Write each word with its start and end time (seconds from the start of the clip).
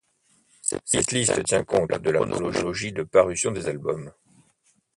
Cette 0.83 1.11
liste 1.11 1.43
tient 1.43 1.63
compte 1.63 1.91
de 2.01 2.09
la 2.09 2.21
chronologie 2.25 2.91
de 2.91 3.03
parution 3.03 3.51
des 3.51 3.67
albums. 3.67 4.11